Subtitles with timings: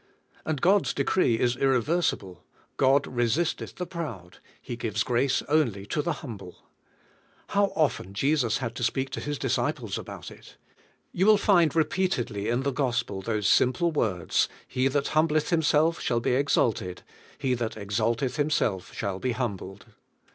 [0.45, 2.43] And God's decree is irreversible,
[2.77, 6.57] "God resisteth the proud; He gives grace only to the humble."
[7.49, 10.57] How often Jesus had to speak to his disciples about it!
[11.11, 16.19] You will find repeatedly in the Gospel those simple words: "He that humbleth Himself shall
[16.19, 17.03] be exalted;
[17.37, 19.85] he that exalteth himself shall be humbled."